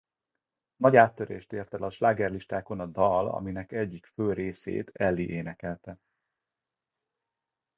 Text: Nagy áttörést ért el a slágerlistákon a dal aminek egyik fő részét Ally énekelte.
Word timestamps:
Nagy 0.75 0.95
áttörést 0.95 1.51
ért 1.53 1.73
el 1.73 1.83
a 1.83 1.89
slágerlistákon 1.89 2.79
a 2.79 2.85
dal 2.85 3.27
aminek 3.29 3.71
egyik 3.71 4.05
fő 4.05 4.33
részét 4.33 4.91
Ally 4.97 5.25
énekelte. 5.27 5.97